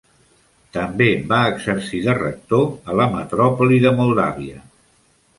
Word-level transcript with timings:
També 0.75 1.09
va 1.33 1.41
exercir 1.49 1.99
de 2.05 2.15
rector 2.19 2.65
a 2.93 2.95
la 3.01 3.07
metròpoli 3.17 3.77
de 3.85 3.91
Moldavia. 4.01 4.63